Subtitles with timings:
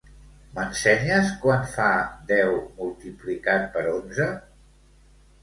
[0.53, 1.89] M'ensenyes quant fa
[2.33, 4.29] deu multiplicat per onze?